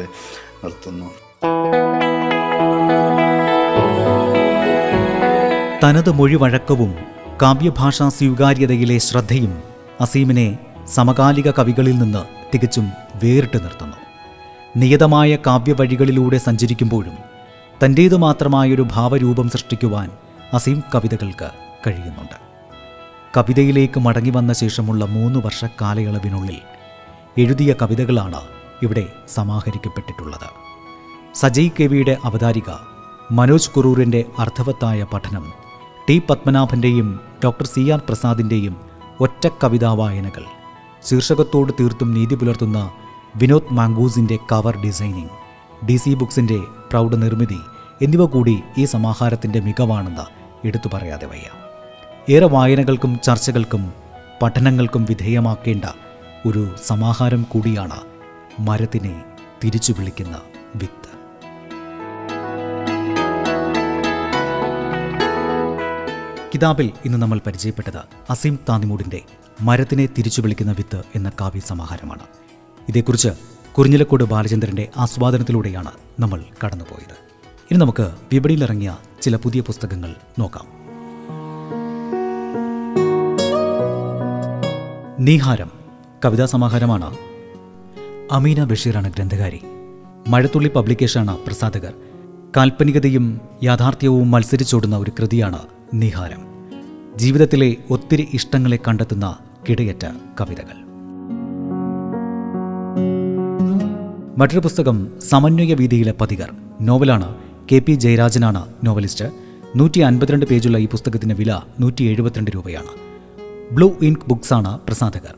നിർത്തുന്നു. 0.64 1.06
തനത് 5.84 6.12
മൊഴിവഴക്കവും 6.12 6.96
കാവ്യഭാഷാ 7.42 8.10
സ്വീകാര്യതയിലെ 8.10 8.98
ശ്രദ്ധയും 8.98 9.64
അസീമിനെ 10.02 10.58
സമകാലിക 10.88 11.52
കവികളിൽ 11.52 12.00
നിന്ന് 12.00 12.26
തികച്ചും 12.54 12.90
വേറിട്ട് 13.24 13.64
നിർത്തുന്നു. 13.64 13.99
നിയതമായ 14.76 15.38
കാവ്യവഴികളിലൂടെ 15.48 16.38
സഞ്ചരിക്കുമ്പോഴും 16.38 17.16
തന്റേതു 17.84 18.16
മാത്രമായൊരു 18.16 18.86
ഭാവരൂപം 18.92 19.50
സൃഷ്ടിക്കുവാൻ 19.50 20.10
അസീം 20.54 20.84
കവിതകൾക്ക് 20.96 21.50
കഴിയുന്നുണ്ട്. 21.88 22.38
കവിതയിലേക്ക് 23.38 24.00
മടങ്ങി 24.00 24.30
വന്ന 24.30 24.54
ശേഷമുള്ള 24.54 25.06
മൂന്ന് 25.06 25.40
വർഷ 25.40 25.66
കാലയളവിനുള്ളിൽ 25.82 26.58
എഴുതിയ 27.38 27.76
കവിതകളാണ് 27.82 28.42
ഇവിടെ 28.84 29.08
സമാഹരിക്കപ്പെട്ടിട്ടുള്ളത്. 29.28 30.50
സജയ് 31.36 31.70
കെവിയുടെ 31.70 32.18
അവതാരിക 32.24 32.70
മനോജ് 33.32 33.70
കുറൂരിന്റെ 33.70 34.26
അർത്ഥവത്തായ 34.40 35.06
പഠനം 35.14 35.46
ടി 36.10 36.22
പത്മനാഭന്റെയും 36.30 37.20
ഡോക്ടർ 37.44 37.66
സി 37.66 37.90
ആർ 37.90 38.00
പ്രസാദിന്റെയും 38.00 38.76
ഒറ്റ 39.20 39.48
കവിതാ 39.48 39.94
വായനകൾ 39.94 40.44
ശീർഷകത്തോട് 41.10 41.72
തീർത്തും 41.80 42.14
നീതി 42.14 42.36
പുലർത്തുന്ന 42.36 42.92
വിനോദ് 43.36 43.74
മാംഗൂസിന്റെ 43.74 44.40
കവർ 44.52 44.82
ഡിസൈനിങ് 44.82 45.30
ഡി 45.86 45.96
സി 45.96 46.14
ബുക്സിന്റെ 46.14 46.58
പ്രൗഢ 46.90 47.16
നിർമ്മിതി 47.16 47.58
എന്നിവ 48.02 48.26
കൂടി 48.26 48.64
ഈ 48.78 48.86
സമാഹാരത്തിന്റെ 48.86 49.60
മികവാണെന്ന് 49.60 50.22
എടുത്തു 50.68 50.90
പറയാതെ 50.94 51.26
വയ്യ. 51.26 51.46
ഏറെ 52.34 52.46
വായനകൾക്കും 52.46 53.20
ചർച്ചകൾക്കും 53.24 53.94
പഠനങ്ങൾക്കും 54.42 55.06
വിധേയമാക്കേണ്ട 55.06 55.86
ഒരു 56.46 56.76
സമാഹാരം 56.86 57.46
കൂടിയാണ് 57.50 58.02
മരത്തിനെ 58.60 59.24
തിരിച്ചു 59.64 59.94
വിളിക്കുന്ന 59.94 60.42
വിത്ത്. 60.76 61.10
കിതാബിൽ 66.56 66.92
ഇന്ന് 67.06 67.18
നമ്മൾ 67.18 67.42
പരിചയപ്പെട്ടത് 67.48 68.02
അസീം 68.30 68.60
താന്നിമൂടിന്റെ 68.70 69.22
മരത്തിനെ 69.62 70.06
തിരിച്ചു 70.06 70.42
വിളിക്കുന്ന 70.42 70.72
വിത്ത് 70.72 71.04
എന്ന 71.16 71.32
കാവ്യ 71.42 71.60
സമാഹാരമാണ്. 71.60 72.24
ഇതേക്കുറിച്ച് 72.90 73.30
കുറിഞ്ഞിലക്കോട് 73.78 74.24
ബാലചന്ദ്രന്റെ 74.24 74.88
ആസ്വാദനത്തിലൂടെയാണ് 74.98 75.92
നമ്മൾ 76.20 76.44
കടന്നുപോയത്. 76.66 77.14
ഇനി 77.72 77.78
നമുക്ക് 77.78 78.12
വിപണിയിലിറങ്ങിയ 78.34 78.98
ചില 79.22 79.36
പുതിയ 79.36 79.62
പുസ്തകങ്ങൾ 79.62 80.16
നോക്കാം. 80.40 80.66
നീഹാരം 85.26 85.72
കവിതാ 86.26 86.46
സമാഹാരമാണ്. 86.46 87.18
അമീന 88.32 88.64
ബഷീറാണ് 88.64 89.14
ഗ്രന്ഥകാരി. 89.14 89.62
മഴത്തുള്ളി 90.28 90.70
പബ്ലിക്കേഷനാണ് 90.70 91.38
പ്രസാധകർ. 91.38 91.94
കാൽപ്പനികതയും 92.58 93.42
യാഥാർത്ഥ്യവും 93.64 94.32
മത്സരിച്ചോടുന്ന 94.32 94.98
ഒരു 94.98 95.12
കൃതിയാണ് 95.20 95.60
നിഹാരം. 95.94 96.42
ജീവിതത്തിലെ 97.16 97.76
ഒത്തിരി 97.90 98.28
ഇഷ്ടങ്ങളെ 98.34 98.80
കണ്ടെത്തുന്ന 98.88 99.38
കിടയറ്റ 99.70 100.06
കവിതകൾ. 100.42 100.89
മറ്റൊരു 104.40 104.60
പുസ്തകം 104.60 105.08
സമന്വയ 105.30 105.74
വീതിയിലെ 105.74 106.14
പതികർ. 106.22 106.52
നോവലാണ് 106.82 107.36
കെ 107.72 107.80
പി 107.80 107.92
ജയരാജനാണ് 107.92 108.66
നോവലിസ്റ്റ്. 108.84 109.26
നൂറ്റി 109.76 110.00
അൻപത്തിരണ്ട് 110.00 110.46
പേജുള്ള 110.46 110.78
ഈ 110.78 110.88
പുസ്തകത്തിന്റെ 110.88 111.36
വില 111.36 111.60
നൂറ്റി 111.80 112.04
എഴുപത്തിരണ്ട് 112.04 112.52
രൂപയാണ്. 112.56 112.88
ബ്ലൂ 113.72 113.96
ഇങ്ക് 114.02 114.20
ബുക്സാണ് 114.28 114.80
പ്രസാധകർ. 114.80 115.36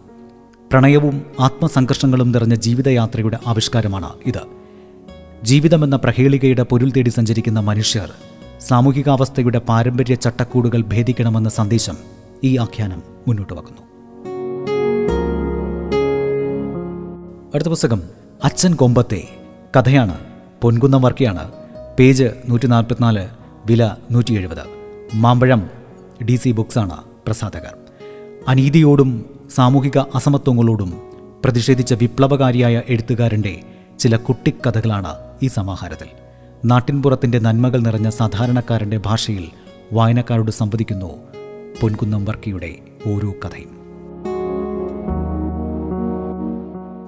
പ്രണയവും 0.72 1.26
ആത്മസംഘർഷങ്ങളും 1.40 2.32
നിറഞ്ഞ 2.32 2.56
ജീവിതയാത്രയുടെ 2.56 3.38
ആവിഷ്കാരമാണ് 3.48 4.10
ഇത്. 4.26 4.42
ജീവിതമെന്ന 5.44 5.96
പ്രഹേളികയുടെ 5.96 6.64
പൊരുൾ 6.64 6.92
തേടി 6.92 7.10
സഞ്ചരിക്കുന്ന 7.10 7.60
മനുഷ്യർ 7.60 8.10
സാമൂഹികാവസ്ഥയുടെ 8.62 9.60
പാരമ്പര്യ 9.60 10.16
ചട്ടക്കൂടുകൾ 10.16 10.82
ഭേദിക്കണമെന്ന 10.82 11.50
സന്ദേശം 11.50 11.98
ഈ 12.44 12.58
ആഖ്യാനം 12.58 13.04
മുന്നോട്ട് 13.28 13.54
വെക്കുന്നു 13.54 13.82
അടുത്ത 17.54 17.70
പുസ്തകം 17.70 18.21
അച്ഛൻ 18.44 18.74
കൊമ്പത്തെ 18.74 19.28
കഥയാണ് 19.78 20.20
പൊൻകുന്നം 20.62 21.02
വർക്കിയാണ് 21.02 21.52
പേജ് 22.00 22.30
നൂറ്റി 22.50 22.68
നാൽപ്പത്തിനാല് 22.68 23.28
വില 23.66 23.96
നൂറ്റി 24.12 24.34
എഴുപത് 24.34 24.64
മാമ്പഴം 25.14 25.70
ഡി 26.26 26.36
സി 26.36 26.52
ബുക്സാണ് 26.52 26.98
പ്രസാധകർ. 27.26 27.78
അനീതിയോടും 28.48 29.26
സാമൂഹിക 29.50 29.98
അസമത്വങ്ങളോടും 29.98 31.02
പ്രതിഷേധിച്ച 31.46 31.94
വിപ്ലവകാരിയായ 31.94 32.82
എഴുത്തുകാരന്റെ 32.90 33.62
ചില 34.00 34.16
കുട്ടിക്കഥകളാണ് 34.16 35.16
ഈ 35.44 35.48
സമാഹാരത്തിൽ. 35.48 36.08
നാട്ടിൻപുറത്തിന്റെ 36.66 37.40
നന്മകൾ 37.40 37.80
നിറഞ്ഞ 37.80 38.10
സാധാരണക്കാരന്റെ 38.10 38.98
ഭാഷയിൽ 38.98 39.50
വായനക്കാരോട് 39.94 40.52
സംവദിക്കുന്നു 40.52 41.14
പൊൻകുന്നം 41.82 42.26
വർക്കിയുടെ 42.26 42.76
ഓരോ 43.08 43.32
കഥയും. 43.32 43.81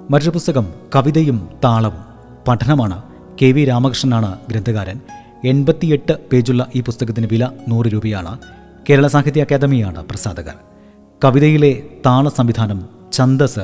മറ്റൊരു 0.10 0.30
പുസ്തകം 0.30 0.74
കവിതയും 0.96 1.50
താളവും. 1.64 2.06
പഠനമാണ്. 2.48 3.02
കെ 3.42 3.46
വി 3.46 3.66
രാമകൃഷ്ണനാണ് 3.66 4.40
ഗ്രന്ഥകാരൻ. 4.50 5.00
എൺപത്തിയെട്ട് 5.46 6.18
പേജുള്ള 6.34 6.68
ഈ 6.76 6.82
പുസ്തകത്തിന് 6.82 7.28
വില 7.32 7.50
നൂറ് 7.68 7.86
രൂപയാണ്. 7.86 8.38
കേരള 8.90 9.08
സാഹിത്യ 9.08 9.42
അക്കാദമിയാണ് 9.42 10.06
പ്രസാധകർ. 10.06 10.54
കവിതയിലെ 11.24 11.84
താള 12.06 12.30
സംവിധാനം 12.30 12.86
ഛന്ദസ് 13.14 13.60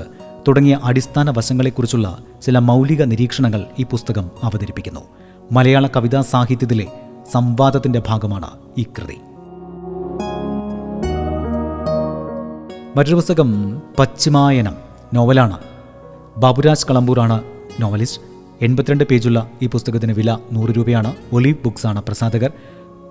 തുടങ്ങിയ 0.47 0.79
അടിസ്ഥാന 0.83 1.29
വശങ്ങളെക്കുറിച്ചുള്ള 1.29 2.17
ചില 2.41 2.59
മൗലിക 2.59 3.03
നിരീക്ഷണങ്ങൾ 3.03 3.65
ഈ 3.79 3.83
പുസ്തകം 3.83 4.31
അവതരിപ്പിക്കുന്നു. 4.43 5.01
മലയാള 5.51 5.87
കവിതാ 5.87 6.21
സാഹിത്യത്തിലെ 6.21 6.87
സംവാദത്തിന്റെ 7.33 8.03
ഭാഗമാണ് 8.07 8.47
ഈ 8.77 8.83
കൃതി. 8.83 9.17
മറ്റൊരു 12.97 13.15
പുസ്തകം 13.15 13.81
പശ്ചിമായനം 13.99 14.75
നോവലാണ്. 15.13 15.57
ബാബുരാജ് 16.39 16.85
കളമ്പൂറാണ് 16.89 17.43
നോവലിസ്റ്റ്. 17.79 18.21
എൺപത്തിരണ്ട് 18.61 19.03
പേജുള്ള 19.03 19.51
ഈ 19.61 19.67
പുസ്തകത്തിന് 19.67 20.13
വില 20.13 20.37
നൂറ് 20.51 20.69
രൂപയാണ്. 20.69 21.15
ഒലീവ് 21.33 21.87
ആണ് 21.87 22.03
പ്രസാധകർ. 22.03 22.51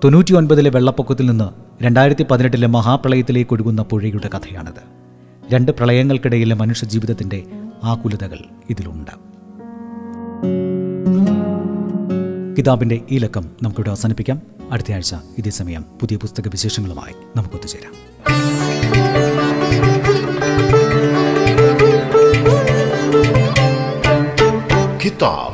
തൊണ്ണൂറ്റി 0.03 0.33
ഒൻപതിലെ 0.33 0.69
വെള്ളപ്പൊക്കത്തിൽ 0.69 1.25
നിന്ന് 1.25 1.83
രണ്ടായിരത്തി 1.83 2.23
പതിനെട്ടിലെ 2.23 2.67
മഹാപ്രളയത്തിലേക്ക് 2.67 3.53
ഒഴുകുന്ന 3.53 3.81
പുഴയുടെ 3.81 4.29
കഥയാണിത്. 4.35 4.81
രണ്ട് 5.53 5.71
പ്രളയങ്ങൾക്കിടയിലെ 5.71 6.55
മനുഷ്യജീവിതത്തിന്റെ 6.55 7.43
ആകുലതകൾ 7.83 8.37
ഇതിലുണ്ട്. 8.69 9.11
കിതാബിന്റെ 12.57 13.01
ഈ 13.11 13.17
ലക്കം 13.17 13.49
നമുക്കിവിടെ 13.61 13.89
അവസാനിപ്പിക്കാം. 13.89 14.41
അടുത്തയാഴ്ച 14.71 15.15
ഇതേ 15.37 15.49
സമയം 15.49 15.85
പുതിയ 16.01 16.17
പുസ്തക 16.17 16.47
വിശേഷങ്ങളുമായി 16.47 17.13
നമുക്ക് 17.37 17.61
ഒത്തുചേരാം 25.09 25.53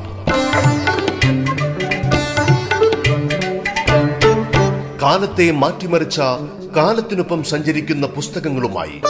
കാലത്തെ 5.02 5.52
മാറ്റിമറിച്ച 5.52 6.20
കാലത്തിനൊപ്പം 6.76 7.44
സഞ്ചരിക്കുന്ന 7.44 8.06
പുസ്തകങ്ങളുമായി 8.08 9.02